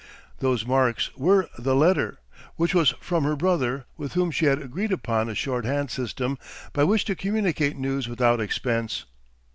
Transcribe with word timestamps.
Those 0.39 0.65
marks 0.65 1.15
were 1.15 1.47
the 1.59 1.75
letter, 1.75 2.17
which 2.55 2.73
was 2.73 2.95
from 3.01 3.23
her 3.23 3.35
brother, 3.35 3.85
with 3.97 4.13
whom 4.13 4.31
she 4.31 4.45
had 4.47 4.59
agreed 4.59 4.91
upon 4.91 5.29
a 5.29 5.35
short 5.35 5.63
hand 5.63 5.91
system 5.91 6.39
by 6.73 6.85
which 6.85 7.05
to 7.05 7.15
communicate 7.15 7.77
news 7.77 8.07
without 8.09 8.41
expense. 8.41 9.05